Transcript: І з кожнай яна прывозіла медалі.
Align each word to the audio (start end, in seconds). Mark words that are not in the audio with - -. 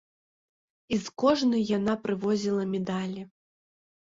І 0.95 0.99
з 1.03 1.07
кожнай 1.25 1.65
яна 1.77 1.93
прывозіла 2.07 2.63
медалі. 2.73 3.21